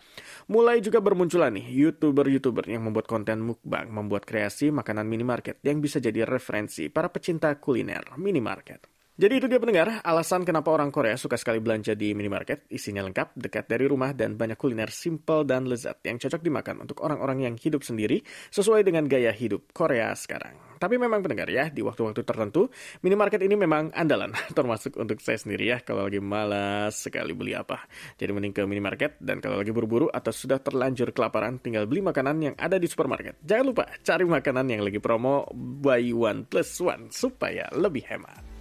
mulai 0.53 0.85
juga 0.85 1.01
bermunculan 1.01 1.57
nih 1.57 1.73
YouTuber-YouTuber 1.73 2.69
yang 2.69 2.85
membuat 2.85 3.09
konten 3.09 3.41
mukbang, 3.41 3.89
membuat 3.89 4.29
kreasi 4.29 4.69
makanan 4.69 5.09
minimarket 5.09 5.65
yang 5.65 5.81
bisa 5.81 5.97
jadi 5.97 6.29
referensi 6.29 6.93
para 6.93 7.09
pecinta 7.09 7.49
kuliner 7.57 8.13
minimarket. 8.21 8.92
Jadi 9.23 9.39
itu 9.39 9.47
dia 9.47 9.63
pendengar, 9.63 10.03
alasan 10.03 10.43
kenapa 10.43 10.75
orang 10.75 10.91
Korea 10.91 11.15
suka 11.15 11.39
sekali 11.39 11.63
belanja 11.63 11.95
di 11.95 12.11
minimarket, 12.11 12.67
isinya 12.75 13.07
lengkap, 13.07 13.39
dekat 13.39 13.71
dari 13.71 13.87
rumah, 13.87 14.11
dan 14.11 14.35
banyak 14.35 14.59
kuliner 14.59 14.91
simple 14.91 15.47
dan 15.47 15.71
lezat 15.71 16.03
yang 16.03 16.19
cocok 16.19 16.43
dimakan 16.43 16.83
untuk 16.83 16.99
orang-orang 17.07 17.47
yang 17.47 17.55
hidup 17.55 17.87
sendiri 17.87 18.19
sesuai 18.51 18.83
dengan 18.83 19.07
gaya 19.07 19.31
hidup 19.31 19.71
Korea 19.71 20.11
sekarang. 20.19 20.59
Tapi 20.83 20.99
memang 20.99 21.23
pendengar 21.23 21.47
ya, 21.47 21.71
di 21.71 21.87
waktu-waktu 21.87 22.19
tertentu, 22.27 22.67
minimarket 23.07 23.47
ini 23.47 23.55
memang 23.55 23.95
andalan, 23.95 24.35
termasuk 24.59 24.99
untuk 24.99 25.23
saya 25.23 25.39
sendiri 25.39 25.71
ya, 25.71 25.79
kalau 25.87 26.11
lagi 26.11 26.19
malas 26.19 26.99
sekali 26.99 27.31
beli 27.31 27.55
apa. 27.55 27.79
Jadi 28.19 28.35
mending 28.35 28.51
ke 28.51 28.67
minimarket, 28.67 29.23
dan 29.23 29.39
kalau 29.39 29.63
lagi 29.63 29.71
buru-buru 29.71 30.11
atau 30.11 30.35
sudah 30.35 30.59
terlanjur 30.59 31.15
kelaparan, 31.15 31.63
tinggal 31.63 31.87
beli 31.87 32.03
makanan 32.03 32.43
yang 32.43 32.55
ada 32.59 32.75
di 32.75 32.91
supermarket. 32.91 33.39
Jangan 33.47 33.71
lupa, 33.71 33.87
cari 34.03 34.27
makanan 34.27 34.67
yang 34.67 34.83
lagi 34.83 34.99
promo 34.99 35.47
buy 35.55 36.11
one 36.11 36.43
plus 36.43 36.75
one, 36.83 37.07
supaya 37.15 37.71
lebih 37.71 38.03
hemat. 38.11 38.52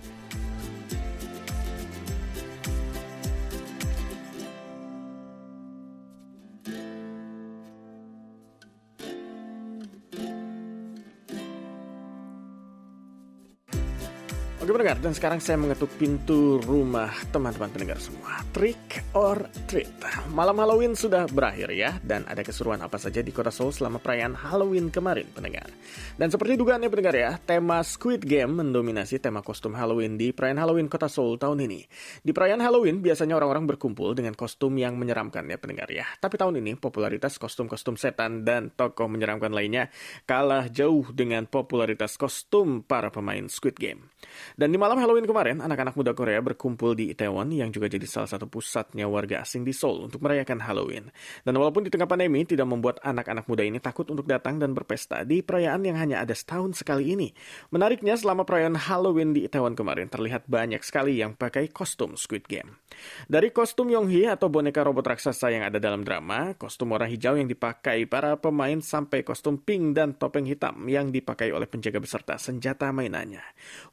Oke 14.61 14.77
pendengar, 14.77 15.01
dan 15.01 15.17
sekarang 15.17 15.41
saya 15.41 15.57
mengetuk 15.57 15.89
pintu 15.97 16.61
rumah 16.61 17.09
teman-teman 17.33 17.73
pendengar 17.73 17.97
semua. 17.97 18.45
Trick 18.53 19.01
or 19.17 19.49
treat. 19.65 19.89
Malam 20.37 20.53
Halloween 20.61 20.93
sudah 20.93 21.25
berakhir 21.25 21.73
ya, 21.73 21.97
dan 22.05 22.29
ada 22.29 22.45
keseruan 22.45 22.77
apa 22.77 23.01
saja 23.01 23.25
di 23.25 23.33
kota 23.33 23.49
Seoul 23.49 23.73
selama 23.73 23.97
perayaan 23.97 24.37
Halloween 24.37 24.93
kemarin 24.93 25.25
pendengar. 25.33 25.65
Dan 26.13 26.29
seperti 26.29 26.61
dugaannya 26.61 26.93
pendengar 26.93 27.17
ya, 27.17 27.41
tema 27.41 27.81
Squid 27.81 28.21
Game 28.21 28.61
mendominasi 28.61 29.17
tema 29.17 29.41
kostum 29.41 29.73
Halloween 29.73 30.13
di 30.13 30.29
perayaan 30.29 30.61
Halloween 30.61 30.93
kota 30.93 31.09
Seoul 31.09 31.41
tahun 31.41 31.65
ini. 31.65 31.81
Di 32.21 32.29
perayaan 32.29 32.61
Halloween 32.61 33.01
biasanya 33.01 33.41
orang-orang 33.41 33.65
berkumpul 33.65 34.13
dengan 34.13 34.37
kostum 34.37 34.77
yang 34.77 34.93
menyeramkan 34.93 35.41
ya 35.49 35.57
pendengar 35.57 35.89
ya. 35.89 36.05
Tapi 36.21 36.37
tahun 36.37 36.61
ini 36.61 36.77
popularitas 36.77 37.41
kostum-kostum 37.41 37.97
setan 37.97 38.45
dan 38.45 38.69
tokoh 38.69 39.09
menyeramkan 39.09 39.57
lainnya 39.57 39.89
kalah 40.29 40.69
jauh 40.69 41.09
dengan 41.17 41.49
popularitas 41.49 42.13
kostum 42.13 42.85
para 42.85 43.09
pemain 43.09 43.49
Squid 43.49 43.81
Game. 43.81 44.13
Dan 44.55 44.71
di 44.71 44.77
malam 44.79 44.99
Halloween 44.99 45.27
kemarin, 45.27 45.63
anak-anak 45.63 45.95
muda 45.95 46.11
Korea 46.11 46.39
berkumpul 46.43 46.95
di 46.97 47.11
Itaewon 47.13 47.51
yang 47.55 47.69
juga 47.71 47.87
jadi 47.87 48.03
salah 48.07 48.27
satu 48.27 48.47
pusatnya 48.47 49.07
warga 49.07 49.43
asing 49.43 49.63
di 49.63 49.71
Seoul 49.71 50.11
untuk 50.11 50.23
merayakan 50.23 50.59
Halloween. 50.63 51.11
Dan 51.43 51.55
walaupun 51.55 51.87
di 51.87 51.91
tengah 51.91 52.07
pandemi 52.07 52.43
tidak 52.43 52.67
membuat 52.67 52.99
anak-anak 53.03 53.47
muda 53.47 53.63
ini 53.63 53.79
takut 53.79 54.07
untuk 54.11 54.27
datang 54.27 54.59
dan 54.59 54.75
berpesta 54.75 55.23
di 55.23 55.39
perayaan 55.43 55.83
yang 55.87 55.97
hanya 55.97 56.23
ada 56.23 56.35
setahun 56.35 56.79
sekali 56.83 57.15
ini. 57.15 57.29
Menariknya 57.71 58.17
selama 58.19 58.43
perayaan 58.43 58.75
Halloween 58.75 59.31
di 59.31 59.47
Itaewon 59.47 59.75
kemarin 59.75 60.11
terlihat 60.11 60.47
banyak 60.47 60.83
sekali 60.83 61.19
yang 61.19 61.35
pakai 61.35 61.71
kostum 61.71 62.19
Squid 62.19 62.45
Game. 62.47 62.81
Dari 63.25 63.49
kostum 63.55 63.87
Yonghee 63.87 64.27
atau 64.27 64.51
boneka 64.51 64.83
robot 64.83 65.15
raksasa 65.15 65.49
yang 65.49 65.63
ada 65.63 65.79
dalam 65.79 66.03
drama, 66.03 66.53
kostum 66.59 66.91
warna 66.91 67.07
hijau 67.07 67.39
yang 67.39 67.47
dipakai 67.47 68.05
para 68.05 68.35
pemain 68.37 68.77
sampai 68.83 69.23
kostum 69.23 69.57
pink 69.57 69.95
dan 69.95 70.15
topeng 70.19 70.45
hitam 70.45 70.85
yang 70.85 71.09
dipakai 71.09 71.49
oleh 71.55 71.65
penjaga 71.65 72.03
beserta 72.03 72.35
senjata 72.35 72.91
mainannya. 72.91 73.41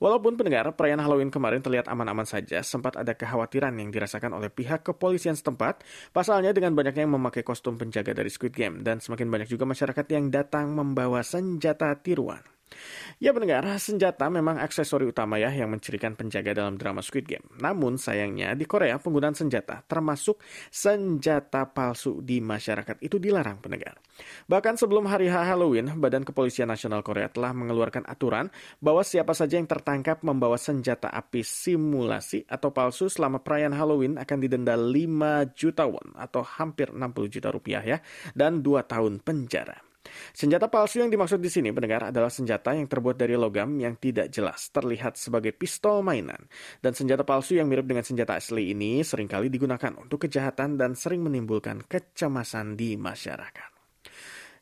Walaupun 0.02 0.34
pendengar, 0.48 0.72
perayaan 0.72 1.04
Halloween 1.04 1.28
kemarin 1.28 1.60
terlihat 1.60 1.92
aman-aman 1.92 2.24
saja, 2.24 2.64
sempat 2.64 2.96
ada 2.96 3.12
kekhawatiran 3.12 3.76
yang 3.76 3.92
dirasakan 3.92 4.32
oleh 4.32 4.48
pihak 4.48 4.80
kepolisian 4.80 5.36
setempat, 5.36 5.84
pasalnya 6.16 6.56
dengan 6.56 6.72
banyaknya 6.72 7.04
yang 7.04 7.20
memakai 7.20 7.44
kostum 7.44 7.76
penjaga 7.76 8.16
dari 8.16 8.32
Squid 8.32 8.56
Game, 8.56 8.80
dan 8.80 9.04
semakin 9.04 9.28
banyak 9.28 9.52
juga 9.52 9.68
masyarakat 9.68 10.08
yang 10.08 10.32
datang 10.32 10.72
membawa 10.72 11.20
senjata 11.20 11.92
tiruan. 12.00 12.40
Ya 13.18 13.34
pendengar, 13.34 13.66
senjata 13.82 14.30
memang 14.30 14.62
aksesori 14.62 15.08
utama 15.08 15.42
ya 15.42 15.50
yang 15.50 15.74
mencirikan 15.74 16.14
penjaga 16.14 16.54
dalam 16.54 16.78
drama 16.78 17.02
Squid 17.02 17.26
Game. 17.26 17.46
Namun 17.58 17.98
sayangnya 17.98 18.54
di 18.54 18.62
Korea 18.62 19.00
penggunaan 19.02 19.34
senjata 19.34 19.82
termasuk 19.82 20.38
senjata 20.70 21.66
palsu 21.66 22.22
di 22.22 22.38
masyarakat 22.38 23.02
itu 23.02 23.18
dilarang 23.18 23.58
pendengar. 23.58 23.98
Bahkan 24.46 24.78
sebelum 24.78 25.10
hari 25.10 25.26
H 25.30 25.50
Halloween, 25.50 25.98
Badan 25.98 26.22
Kepolisian 26.22 26.70
Nasional 26.70 27.02
Korea 27.02 27.26
telah 27.26 27.50
mengeluarkan 27.54 28.06
aturan 28.06 28.50
bahwa 28.78 29.02
siapa 29.02 29.34
saja 29.34 29.58
yang 29.58 29.66
tertangkap 29.66 30.22
membawa 30.22 30.58
senjata 30.58 31.10
api 31.10 31.42
simulasi 31.42 32.46
atau 32.46 32.70
palsu 32.70 33.10
selama 33.10 33.42
perayaan 33.42 33.74
Halloween 33.74 34.14
akan 34.18 34.38
didenda 34.38 34.74
5 34.78 35.58
juta 35.58 35.86
won 35.86 36.14
atau 36.14 36.42
hampir 36.42 36.90
60 36.94 37.34
juta 37.34 37.48
rupiah 37.50 37.82
ya 37.82 37.98
dan 38.34 38.62
2 38.62 38.84
tahun 38.86 39.22
penjara. 39.22 39.87
Senjata 40.32 40.70
palsu 40.70 41.02
yang 41.02 41.10
dimaksud 41.10 41.42
di 41.42 41.50
sini 41.50 41.74
pendengar 41.74 42.10
adalah 42.10 42.30
senjata 42.30 42.72
yang 42.76 42.86
terbuat 42.86 43.18
dari 43.18 43.34
logam 43.34 43.76
yang 43.78 43.98
tidak 43.98 44.30
jelas, 44.30 44.70
terlihat 44.70 45.18
sebagai 45.18 45.52
pistol 45.56 46.00
mainan. 46.04 46.48
Dan 46.78 46.94
senjata 46.94 47.26
palsu 47.26 47.58
yang 47.58 47.66
mirip 47.66 47.86
dengan 47.86 48.06
senjata 48.06 48.38
asli 48.38 48.72
ini 48.72 49.02
sering 49.02 49.26
kali 49.26 49.50
digunakan 49.50 49.94
untuk 49.98 50.28
kejahatan 50.28 50.78
dan 50.78 50.94
sering 50.94 51.24
menimbulkan 51.24 51.82
kecemasan 51.84 52.78
di 52.78 52.94
masyarakat. 52.94 53.77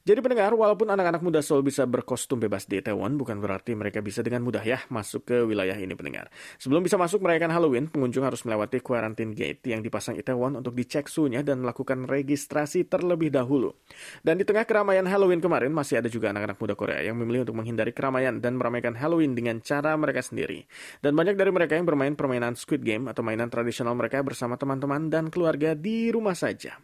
Jadi 0.07 0.23
pendengar, 0.23 0.55
walaupun 0.55 0.87
anak-anak 0.87 1.19
muda 1.19 1.43
Seoul 1.43 1.67
bisa 1.67 1.83
berkostum 1.83 2.39
bebas 2.39 2.71
di 2.71 2.79
Itaewon, 2.79 3.19
bukan 3.19 3.43
berarti 3.43 3.75
mereka 3.75 3.99
bisa 3.99 4.23
dengan 4.23 4.47
mudah 4.47 4.63
ya 4.63 4.79
masuk 4.87 5.27
ke 5.27 5.43
wilayah 5.43 5.75
ini 5.75 5.99
pendengar. 5.99 6.31
Sebelum 6.63 6.87
bisa 6.87 6.95
masuk 6.95 7.27
merayakan 7.27 7.51
Halloween, 7.51 7.91
pengunjung 7.91 8.23
harus 8.23 8.47
melewati 8.47 8.79
quarantine 8.87 9.35
gate 9.35 9.67
yang 9.67 9.83
dipasang 9.83 10.15
Itaewon 10.15 10.63
untuk 10.63 10.79
dicek 10.79 11.11
suhunya 11.11 11.43
dan 11.43 11.59
melakukan 11.59 12.07
registrasi 12.07 12.87
terlebih 12.87 13.35
dahulu. 13.35 13.75
Dan 14.23 14.39
di 14.39 14.47
tengah 14.47 14.63
keramaian 14.63 15.03
Halloween 15.11 15.43
kemarin, 15.43 15.75
masih 15.75 15.99
ada 15.99 16.07
juga 16.07 16.31
anak-anak 16.31 16.55
muda 16.55 16.79
Korea 16.79 17.03
yang 17.03 17.19
memilih 17.19 17.43
untuk 17.43 17.59
menghindari 17.59 17.91
keramaian 17.91 18.39
dan 18.39 18.63
meramaikan 18.63 18.95
Halloween 18.95 19.35
dengan 19.35 19.59
cara 19.59 19.99
mereka 19.99 20.23
sendiri. 20.23 20.71
Dan 21.03 21.19
banyak 21.19 21.35
dari 21.35 21.51
mereka 21.51 21.75
yang 21.75 21.83
bermain 21.83 22.15
permainan 22.15 22.55
Squid 22.55 22.87
Game 22.87 23.11
atau 23.11 23.27
mainan 23.27 23.51
tradisional 23.51 23.99
mereka 23.99 24.23
bersama 24.23 24.55
teman-teman 24.55 25.11
dan 25.11 25.35
keluarga 25.35 25.75
di 25.75 26.15
rumah 26.15 26.39
saja. 26.39 26.79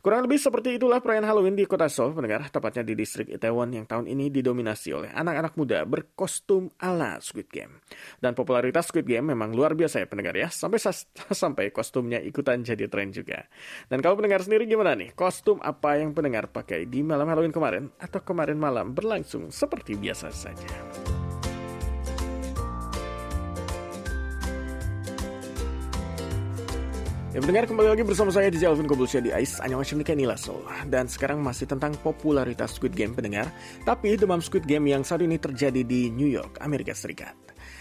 Kurang 0.00 0.24
lebih 0.24 0.38
seperti 0.40 0.78
itulah 0.78 1.02
perayaan 1.02 1.26
Halloween 1.26 1.58
di 1.58 1.68
kota 1.68 1.90
Seoul, 1.90 2.16
pendengar 2.16 2.46
tepatnya 2.60 2.84
di 2.84 2.94
distrik 2.94 3.32
Itaewon 3.32 3.72
yang 3.72 3.88
tahun 3.88 4.06
ini 4.06 4.28
didominasi 4.28 4.92
oleh 4.92 5.10
anak-anak 5.10 5.56
muda 5.56 5.82
berkostum 5.88 6.68
ala 6.76 7.16
Squid 7.24 7.48
Game. 7.48 7.80
Dan 8.20 8.36
popularitas 8.36 8.92
Squid 8.92 9.08
Game 9.08 9.32
memang 9.32 9.56
luar 9.56 9.72
biasa 9.72 10.04
ya 10.04 10.06
pendengar 10.06 10.36
ya, 10.36 10.52
sampai 10.52 10.78
sampai 11.42 11.72
kostumnya 11.72 12.20
ikutan 12.20 12.60
jadi 12.60 12.86
tren 12.86 13.10
juga. 13.10 13.48
Dan 13.88 14.04
kalau 14.04 14.20
pendengar 14.20 14.44
sendiri 14.44 14.68
gimana 14.68 14.92
nih? 14.92 15.16
Kostum 15.16 15.58
apa 15.64 15.96
yang 15.96 16.12
pendengar 16.12 16.52
pakai 16.52 16.84
di 16.84 17.00
malam 17.00 17.26
Halloween 17.26 17.54
kemarin 17.56 17.88
atau 17.96 18.20
kemarin 18.20 18.60
malam 18.60 18.92
berlangsung 18.92 19.48
seperti 19.48 19.96
biasa 19.96 20.28
saja? 20.30 20.68
Ya 27.30 27.38
mendengar 27.38 27.62
kembali 27.62 27.94
lagi 27.94 28.02
bersama 28.02 28.34
saya 28.34 28.50
di 28.50 28.58
Alvin 28.66 28.90
Kobulsia 28.90 29.22
di 29.22 29.30
Ice 29.30 29.62
Annyeonghaseyo 29.62 30.02
Nila 30.18 30.34
Soul 30.34 30.66
Dan 30.90 31.06
sekarang 31.06 31.38
masih 31.38 31.62
tentang 31.62 31.94
popularitas 32.02 32.74
Squid 32.74 32.90
Game 32.90 33.14
pendengar. 33.14 33.46
Tapi 33.86 34.18
demam 34.18 34.42
Squid 34.42 34.66
Game 34.66 34.90
yang 34.90 35.06
saat 35.06 35.22
ini 35.22 35.38
terjadi 35.38 35.86
di 35.86 36.10
New 36.10 36.26
York, 36.26 36.58
Amerika 36.58 36.90
Serikat 36.90 37.38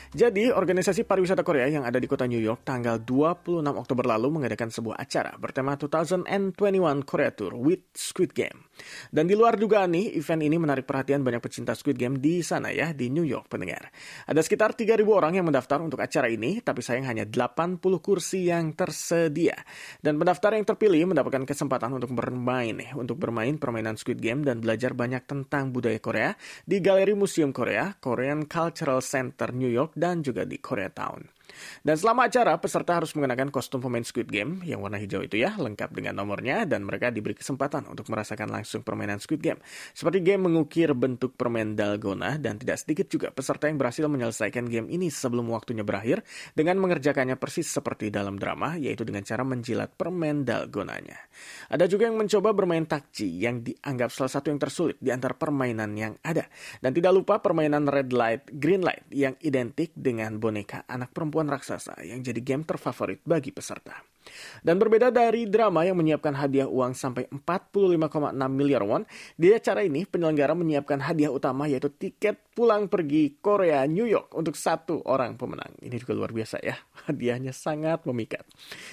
jadi, 0.10 0.50
organisasi 0.50 1.06
pariwisata 1.06 1.46
Korea 1.46 1.70
yang 1.70 1.86
ada 1.86 2.01
di 2.01 2.10
kota 2.10 2.25
New 2.25 2.42
York 2.42 2.66
tanggal 2.66 2.98
26 2.98 3.62
Oktober 3.62 4.10
lalu 4.10 4.42
mengadakan 4.42 4.74
sebuah 4.74 4.98
acara 4.98 5.38
bertema 5.38 5.78
2021 5.78 7.06
Korea 7.06 7.30
Tour 7.30 7.54
with 7.54 7.94
Squid 7.94 8.34
Game. 8.34 8.74
Dan 9.13 9.30
di 9.30 9.38
luar 9.38 9.54
dugaan 9.54 9.94
nih, 9.94 10.18
event 10.18 10.42
ini 10.42 10.58
menarik 10.58 10.89
perhatian 10.89 11.22
banyak 11.22 11.38
pecinta 11.38 11.78
Squid 11.78 11.94
Game 11.94 12.18
di 12.18 12.42
sana 12.42 12.74
ya, 12.74 12.89
di 12.89 13.13
New 13.13 13.22
York 13.22 13.54
pendengar. 13.54 13.94
Ada 14.25 14.42
sekitar 14.42 14.74
3.000 14.74 14.98
orang 15.13 15.38
yang 15.38 15.46
mendaftar 15.46 15.78
untuk 15.78 16.01
acara 16.01 16.25
ini, 16.25 16.58
tapi 16.58 16.82
sayang 16.82 17.06
hanya 17.06 17.30
80 17.30 17.78
kursi 18.01 18.50
yang 18.50 18.74
tersedia. 18.74 19.62
Dan 20.01 20.18
pendaftar 20.18 20.58
yang 20.58 20.66
terpilih 20.66 21.13
mendapatkan 21.13 21.46
kesempatan 21.46 21.94
untuk 21.94 22.18
bermain 22.18 22.74
nih, 22.74 22.98
untuk 22.98 23.22
bermain 23.22 23.62
permainan 23.62 23.94
Squid 23.94 24.18
Game 24.18 24.42
dan 24.42 24.58
belajar 24.58 24.98
banyak 24.98 25.22
tentang 25.30 25.70
budaya 25.70 26.01
Korea 26.01 26.34
di 26.66 26.82
Galeri 26.82 27.13
Museum 27.13 27.54
Korea, 27.54 27.94
Korean 28.01 28.50
Cultural 28.50 29.06
Center 29.06 29.54
New 29.54 29.70
York, 29.70 29.99
dan 30.00 30.24
juga 30.24 30.48
di 30.48 30.56
Koreatown. 30.58 31.38
Dan 31.82 31.96
selama 31.96 32.27
acara, 32.27 32.58
peserta 32.58 32.98
harus 32.98 33.13
mengenakan 33.15 33.50
kostum 33.53 33.79
pemain 33.79 34.03
Squid 34.03 34.29
Game 34.29 34.62
yang 34.65 34.84
warna 34.84 35.00
hijau 35.00 35.24
itu 35.24 35.39
ya, 35.39 35.56
lengkap 35.56 35.96
dengan 35.96 36.18
nomornya, 36.20 36.65
dan 36.65 36.84
mereka 36.84 37.13
diberi 37.13 37.38
kesempatan 37.38 37.88
untuk 37.88 38.10
merasakan 38.12 38.51
langsung 38.51 38.84
permainan 38.84 39.22
Squid 39.24 39.39
Game. 39.39 39.60
Seperti 39.96 40.20
game 40.20 40.50
mengukir 40.50 40.91
bentuk 40.98 41.38
permen 41.39 41.77
dalgona, 41.77 42.36
dan 42.36 42.60
tidak 42.60 42.84
sedikit 42.84 43.08
juga 43.08 43.32
peserta 43.32 43.72
yang 43.72 43.79
berhasil 43.79 44.03
menyelesaikan 44.10 44.68
game 44.68 44.91
ini 44.91 45.08
sebelum 45.08 45.48
waktunya 45.53 45.88
berakhir, 45.88 46.25
dengan 46.51 46.75
mengerjakannya 46.84 47.39
persis 47.39 47.72
seperti 47.72 48.12
dalam 48.12 48.36
drama, 48.36 48.75
yaitu 48.75 49.08
dengan 49.08 49.24
cara 49.24 49.48
menjilat 49.48 49.96
permen 49.96 50.44
dalgonanya. 50.44 51.15
Ada 51.72 51.88
juga 51.88 52.12
yang 52.12 52.20
mencoba 52.20 52.51
bermain 52.51 52.84
takji, 52.84 53.39
yang 53.39 53.63
dianggap 53.63 54.12
salah 54.12 54.32
satu 54.32 54.51
yang 54.51 54.60
tersulit 54.60 55.00
di 55.00 55.13
antara 55.13 55.38
permainan 55.38 55.96
yang 55.96 56.13
ada. 56.20 56.51
Dan 56.84 56.91
tidak 56.91 57.15
lupa 57.15 57.39
permainan 57.39 57.88
red 57.88 58.12
light, 58.12 58.44
green 58.60 58.84
light, 58.84 59.08
yang 59.13 59.39
identik 59.39 59.96
dengan 59.96 60.36
boneka 60.41 60.84
anak 60.89 61.15
perempuan 61.15 61.38
raksasa 61.48 62.01
yang 62.03 62.19
jadi 62.19 62.41
game 62.41 62.65
terfavorit 62.65 63.22
bagi 63.24 63.53
peserta. 63.53 64.01
Dan 64.62 64.77
berbeda 64.77 65.10
dari 65.10 65.48
drama 65.48 65.88
yang 65.88 65.98
menyiapkan 65.98 66.36
hadiah 66.36 66.67
uang 66.69 66.93
sampai 66.93 67.25
45,6 67.31 68.36
miliar 68.51 68.84
won, 68.84 69.08
di 69.39 69.53
acara 69.55 69.81
ini 69.81 70.03
penyelenggara 70.05 70.53
menyiapkan 70.53 71.00
hadiah 71.01 71.31
utama 71.31 71.65
yaitu 71.65 71.89
tiket 71.89 72.38
pulang 72.60 72.92
pergi 72.92 73.39
Korea 73.39 73.88
New 73.88 74.04
York 74.04 74.36
untuk 74.36 74.60
satu 74.60 75.00
orang 75.08 75.39
pemenang. 75.39 75.80
Ini 75.80 75.96
juga 75.96 76.12
luar 76.12 76.36
biasa 76.36 76.60
ya, 76.60 76.75
hadiahnya 77.08 77.56
sangat 77.56 78.04
memikat. 78.04 78.44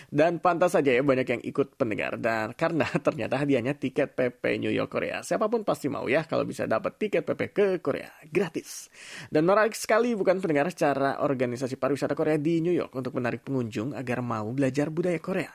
Dan 0.06 0.38
pantas 0.38 0.78
saja 0.78 0.94
ya 0.94 1.02
banyak 1.02 1.26
yang 1.26 1.42
ikut 1.42 1.75
pendengar 1.75 2.14
dan 2.14 2.54
karena 2.54 2.87
ternyata 3.06 3.42
hadiahnya 3.42 3.75
tiket 3.75 4.14
PP 4.14 4.62
New 4.62 4.70
York 4.70 4.94
Korea. 4.94 5.26
Siapa 5.26 5.50
pun 5.50 5.66
pasti 5.66 5.90
mau 5.90 6.06
ya 6.06 6.23
kalau 6.30 6.46
bisa 6.46 6.62
dapat 6.70 6.94
tiket 6.94 7.26
PP 7.26 7.42
ke 7.50 7.66
Korea 7.82 8.06
gratis. 8.30 8.87
Dan 9.35 9.50
menarik 9.50 9.75
sekali 9.75 10.14
bukan 10.14 10.38
pendengar 10.38 10.70
cara 10.70 11.18
organisasi 11.26 11.75
pariwisata 11.75 12.14
Korea 12.14 12.38
di 12.38 12.62
New 12.62 12.70
York 12.70 12.94
untuk 12.94 13.18
menarik 13.18 13.42
pengunjung 13.42 13.99
agar 13.99 14.23
mau 14.23 14.46
belajar 14.54 14.94
budaya 14.94 15.18
Korea. 15.18 15.50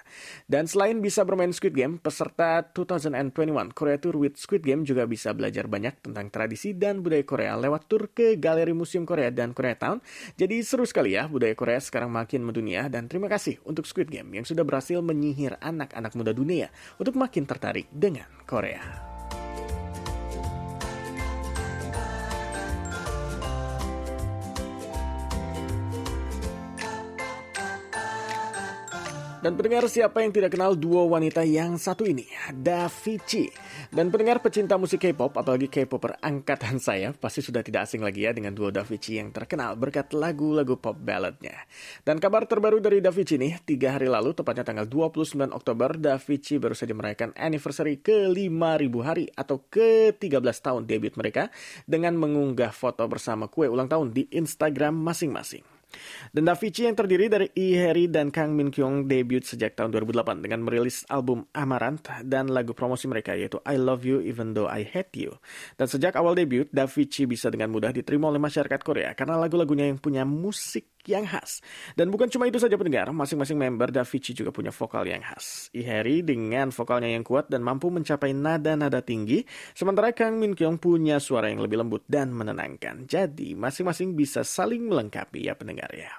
Dan 0.52 0.68
selain 0.68 1.00
bisa 1.00 1.24
bermain 1.24 1.56
Squid 1.56 1.80
Game, 1.80 1.96
peserta 1.96 2.60
2021 2.76 3.72
Korea 3.72 3.96
Tour 4.04 4.20
with 4.20 4.36
Squid 4.36 4.68
Game 4.68 4.84
juga 4.84 5.08
bisa 5.08 5.32
belajar 5.32 5.72
banyak 5.72 6.04
tentang 6.04 6.28
tradisi 6.28 6.76
dan 6.76 7.00
budaya 7.00 7.24
Korea 7.24 7.54
lewat 7.56 7.88
tur 7.88 8.01
ke 8.10 8.40
Galeri 8.40 8.74
Museum 8.74 9.06
Korea 9.06 9.30
dan 9.30 9.54
Korea 9.54 9.78
Town. 9.78 10.02
Jadi 10.40 10.64
seru 10.66 10.88
sekali 10.88 11.14
ya, 11.14 11.28
budaya 11.28 11.54
Korea 11.54 11.78
sekarang 11.78 12.10
makin 12.10 12.42
mendunia 12.42 12.88
dan 12.90 13.06
terima 13.12 13.30
kasih 13.30 13.62
untuk 13.68 13.86
Squid 13.86 14.10
Game 14.10 14.34
yang 14.34 14.48
sudah 14.48 14.66
berhasil 14.66 15.04
menyihir 15.04 15.60
anak-anak 15.62 16.16
muda 16.16 16.32
dunia 16.32 16.72
untuk 16.98 17.20
makin 17.20 17.44
tertarik 17.44 17.86
dengan 17.92 18.32
Korea. 18.50 19.11
Dan 29.42 29.58
pendengar 29.58 29.90
siapa 29.90 30.22
yang 30.22 30.30
tidak 30.30 30.54
kenal 30.54 30.78
duo 30.78 31.10
wanita 31.10 31.42
yang 31.42 31.74
satu 31.82 32.06
ini, 32.06 32.30
Davichi. 32.54 33.50
Dan 33.90 34.14
pendengar 34.14 34.38
pecinta 34.38 34.78
musik 34.78 35.02
K-pop, 35.02 35.34
apalagi 35.34 35.66
K-popper 35.66 36.22
angkatan 36.22 36.78
saya, 36.78 37.10
pasti 37.18 37.42
sudah 37.42 37.66
tidak 37.66 37.90
asing 37.90 38.06
lagi 38.06 38.30
ya 38.30 38.38
dengan 38.38 38.54
duo 38.54 38.70
Davichi 38.70 39.18
yang 39.18 39.34
terkenal 39.34 39.74
berkat 39.82 40.14
lagu-lagu 40.14 40.78
pop 40.78 40.94
balladnya. 40.94 41.58
Dan 42.06 42.22
kabar 42.22 42.46
terbaru 42.46 42.78
dari 42.86 43.02
Davichi 43.02 43.42
nih, 43.42 43.66
tiga 43.66 43.98
hari 43.98 44.14
lalu, 44.14 44.38
tepatnya 44.38 44.62
tanggal 44.62 44.86
29 44.86 45.50
Oktober, 45.50 45.98
Davichi 45.98 46.62
baru 46.62 46.78
saja 46.78 46.94
merayakan 46.94 47.34
anniversary 47.34 47.98
ke 47.98 48.30
5000 48.30 49.02
hari 49.02 49.26
atau 49.34 49.66
ke 49.74 50.14
13 50.22 50.38
tahun 50.38 50.86
debut 50.86 51.18
mereka 51.18 51.50
dengan 51.90 52.14
mengunggah 52.14 52.70
foto 52.70 53.10
bersama 53.10 53.50
kue 53.50 53.66
ulang 53.66 53.90
tahun 53.90 54.14
di 54.14 54.30
Instagram 54.30 54.94
masing-masing. 55.02 55.81
Dan 56.32 56.48
Davichi 56.48 56.88
yang 56.88 56.96
terdiri 56.96 57.28
dari 57.28 57.48
Lee 57.54 57.76
Harry 57.80 58.06
dan 58.08 58.32
Kang 58.32 58.56
Min 58.56 58.72
Kyung 58.72 59.06
debut 59.06 59.44
sejak 59.44 59.76
tahun 59.76 59.92
2008 59.96 60.44
dengan 60.44 60.64
merilis 60.64 61.04
album 61.12 61.48
Amaranth 61.52 62.24
dan 62.28 62.48
lagu 62.50 62.72
promosi 62.72 63.10
mereka 63.10 63.36
yaitu 63.36 63.60
I 63.68 63.76
Love 63.80 64.04
You 64.08 64.24
Even 64.24 64.56
Though 64.56 64.70
I 64.70 64.88
Hate 64.88 65.16
You. 65.18 65.38
Dan 65.76 65.92
sejak 65.92 66.16
awal 66.16 66.38
debut, 66.38 66.68
Davichi 66.72 67.28
bisa 67.28 67.52
dengan 67.52 67.72
mudah 67.72 67.92
diterima 67.92 68.32
oleh 68.32 68.40
masyarakat 68.40 68.80
Korea 68.84 69.12
karena 69.14 69.36
lagu-lagunya 69.40 69.90
yang 69.90 70.00
punya 70.00 70.24
musik 70.28 71.01
yang 71.06 71.26
khas. 71.26 71.62
Dan 71.94 72.10
bukan 72.10 72.30
cuma 72.30 72.46
itu 72.50 72.58
saja 72.58 72.76
pendengar, 72.78 73.10
masing-masing 73.14 73.58
member 73.58 73.90
Davichi 73.90 74.34
juga 74.34 74.50
punya 74.54 74.74
vokal 74.74 75.08
yang 75.08 75.22
khas. 75.22 75.70
Iheri 75.74 76.22
dengan 76.26 76.70
vokalnya 76.70 77.10
yang 77.12 77.26
kuat 77.26 77.50
dan 77.50 77.62
mampu 77.66 77.90
mencapai 77.90 78.34
nada-nada 78.34 79.02
tinggi, 79.02 79.46
sementara 79.74 80.12
Kang 80.12 80.38
Min 80.38 80.58
Kyung 80.58 80.82
punya 80.82 81.18
suara 81.22 81.50
yang 81.50 81.62
lebih 81.62 81.82
lembut 81.82 82.04
dan 82.10 82.34
menenangkan. 82.34 83.06
Jadi 83.06 83.54
masing-masing 83.58 84.14
bisa 84.14 84.46
saling 84.46 84.86
melengkapi 84.86 85.48
ya 85.48 85.54
pendengar 85.58 85.90
ya. 85.94 86.12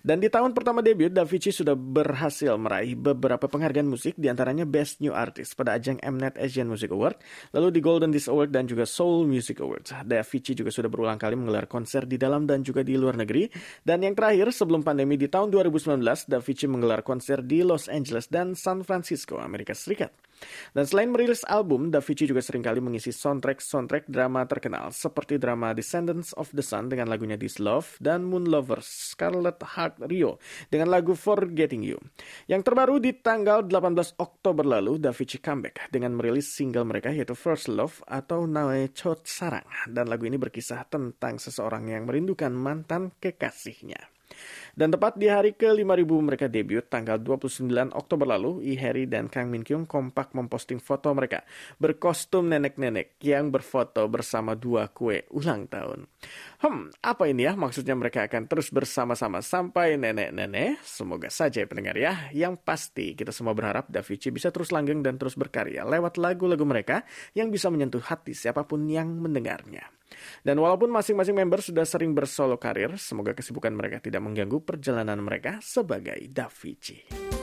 Dan 0.00 0.24
di 0.24 0.32
tahun 0.32 0.56
pertama 0.56 0.80
debut, 0.80 1.12
Davichi 1.12 1.52
sudah 1.52 1.76
berhasil 1.76 2.56
meraih 2.56 2.96
beberapa 2.96 3.44
penghargaan 3.44 3.84
musik, 3.84 4.16
di 4.16 4.32
antaranya 4.32 4.64
Best 4.64 5.04
New 5.04 5.12
Artist 5.12 5.52
pada 5.52 5.76
ajang 5.76 6.00
Mnet 6.00 6.40
Asian 6.40 6.64
Music 6.64 6.88
Award, 6.88 7.20
lalu 7.52 7.68
di 7.68 7.80
Golden 7.84 8.08
Disc 8.08 8.32
Award 8.32 8.48
dan 8.48 8.64
juga 8.64 8.88
Soul 8.88 9.28
Music 9.28 9.60
Awards. 9.60 9.92
Davichi 10.08 10.56
juga 10.56 10.72
sudah 10.72 10.88
berulang 10.88 11.20
kali 11.20 11.36
menggelar 11.36 11.68
konser 11.68 12.08
di 12.08 12.16
dalam 12.16 12.48
dan 12.48 12.64
juga 12.64 12.80
di 12.80 12.96
luar 12.96 13.20
negeri. 13.20 13.52
Dan 13.84 14.00
yang 14.00 14.16
terakhir, 14.16 14.48
sebelum 14.56 14.80
pandemi 14.80 15.20
di 15.20 15.28
tahun 15.28 15.52
2019, 15.52 16.00
Davichi 16.32 16.64
menggelar 16.64 17.04
konser 17.04 17.44
di 17.44 17.60
Los 17.60 17.92
Angeles 17.92 18.32
dan 18.32 18.56
San 18.56 18.80
Francisco, 18.86 19.36
Amerika 19.36 19.76
Serikat. 19.76 20.31
Dan 20.72 20.84
selain 20.88 21.10
merilis 21.10 21.46
album, 21.48 21.92
Da 21.92 22.00
Vinci 22.02 22.28
juga 22.28 22.40
sering 22.40 22.64
kali 22.64 22.78
mengisi 22.78 23.10
soundtrack-soundtrack 23.10 24.08
drama 24.08 24.44
terkenal 24.46 24.90
seperti 24.90 25.36
drama 25.36 25.72
Descendants 25.72 26.34
of 26.34 26.50
the 26.52 26.64
Sun 26.64 26.92
dengan 26.92 27.08
lagunya 27.10 27.34
This 27.34 27.60
Love 27.62 27.98
dan 27.98 28.26
Moon 28.26 28.46
Lovers 28.48 28.86
Scarlet 28.86 29.58
Heart 29.62 30.06
Rio 30.06 30.42
dengan 30.68 30.92
lagu 30.92 31.16
Forgetting 31.16 31.82
You. 31.82 31.98
Yang 32.46 32.62
terbaru 32.72 32.98
di 33.02 33.16
tanggal 33.16 33.66
18 33.66 34.20
Oktober 34.20 34.64
lalu, 34.64 34.98
Da 34.98 35.10
Vinci 35.10 35.42
comeback 35.42 35.90
dengan 35.92 36.16
merilis 36.16 36.50
single 36.52 36.86
mereka 36.86 37.10
yaitu 37.10 37.34
First 37.34 37.70
Love 37.72 38.04
atau 38.08 38.44
Nae 38.46 38.90
Chot 38.92 39.24
Sarang. 39.26 39.66
Dan 39.88 40.08
lagu 40.08 40.28
ini 40.28 40.36
berkisah 40.36 40.86
tentang 40.88 41.36
seseorang 41.42 41.90
yang 41.90 42.04
merindukan 42.08 42.52
mantan 42.52 43.14
kekasihnya. 43.18 44.21
Dan 44.72 44.94
tepat 44.94 45.16
di 45.16 45.26
hari 45.26 45.56
ke-5000 45.56 46.10
mereka 46.20 46.46
debut 46.46 46.84
tanggal 46.86 47.16
29 47.20 47.92
Oktober 47.92 48.26
lalu, 48.28 48.64
I 48.68 48.78
Harry 48.80 49.04
dan 49.10 49.26
Kang 49.26 49.48
Min 49.48 49.64
Kyung 49.64 49.84
kompak 49.88 50.32
memposting 50.36 50.80
foto 50.80 51.12
mereka 51.12 51.44
berkostum 51.80 52.48
nenek-nenek 52.48 53.16
yang 53.24 53.48
berfoto 53.48 54.04
bersama 54.08 54.56
dua 54.56 54.92
kue 54.92 55.24
ulang 55.32 55.68
tahun. 55.68 56.08
Hmm, 56.62 56.94
apa 57.02 57.26
ini 57.26 57.48
ya? 57.48 57.58
Maksudnya 57.58 57.98
mereka 57.98 58.24
akan 58.24 58.46
terus 58.46 58.70
bersama-sama 58.70 59.42
sampai 59.42 59.98
nenek-nenek? 59.98 60.80
Semoga 60.86 61.28
saja 61.28 61.62
ya 61.62 61.68
pendengar 61.68 61.94
ya. 61.94 62.12
Yang 62.34 62.58
pasti 62.66 63.14
kita 63.14 63.30
semua 63.30 63.54
berharap 63.54 63.86
Da 63.86 64.02
Vinci 64.02 64.34
bisa 64.34 64.50
terus 64.50 64.74
langgeng 64.74 65.04
dan 65.04 65.20
terus 65.20 65.38
berkarya 65.38 65.86
lewat 65.86 66.18
lagu-lagu 66.18 66.66
mereka 66.66 67.06
yang 67.38 67.52
bisa 67.54 67.70
menyentuh 67.70 68.02
hati 68.02 68.34
siapa 68.34 68.66
pun 68.66 68.88
yang 68.90 69.06
mendengarnya. 69.20 70.01
Dan 70.40 70.62
walaupun 70.62 70.88
masing-masing 70.88 71.36
member 71.36 71.60
sudah 71.60 71.84
sering 71.84 72.14
bersolo 72.14 72.56
karir, 72.56 72.94
semoga 72.96 73.34
kesibukan 73.34 73.74
mereka 73.74 73.98
tidak 74.00 74.22
mengganggu 74.22 74.62
perjalanan 74.62 75.18
mereka 75.20 75.58
sebagai 75.60 76.18
Da 76.30 76.46
Vinci. 76.46 77.41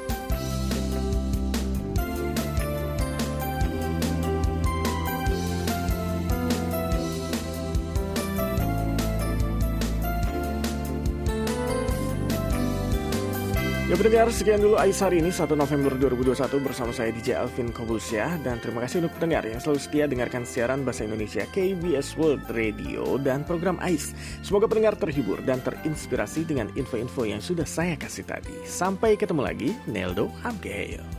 Ya 13.89 13.97
pendengar, 13.97 14.29
sekian 14.29 14.61
dulu 14.61 14.77
Ais 14.77 15.01
hari 15.01 15.17
ini 15.17 15.33
1 15.33 15.49
November 15.57 15.97
2021 15.97 16.61
bersama 16.61 16.93
saya 16.93 17.09
DJ 17.09 17.41
Alvin 17.41 17.73
Kobulsyah 17.73 18.37
dan 18.45 18.61
terima 18.61 18.85
kasih 18.85 19.01
untuk 19.01 19.17
pendengar 19.17 19.41
yang 19.49 19.57
selalu 19.57 19.81
setia 19.81 20.05
dengarkan 20.05 20.45
siaran 20.45 20.85
Bahasa 20.85 21.09
Indonesia 21.09 21.41
KBS 21.49 22.13
World 22.13 22.45
Radio 22.53 23.17
dan 23.17 23.41
program 23.41 23.81
Ais. 23.81 24.13
Semoga 24.45 24.69
pendengar 24.69 24.93
terhibur 24.93 25.41
dan 25.41 25.57
terinspirasi 25.65 26.45
dengan 26.45 26.69
info-info 26.77 27.25
yang 27.25 27.41
sudah 27.41 27.65
saya 27.65 27.97
kasih 27.97 28.29
tadi. 28.29 28.53
Sampai 28.61 29.17
ketemu 29.17 29.41
lagi, 29.41 29.73
Neldo 29.89 30.29
Hamgeheyo. 30.45 31.18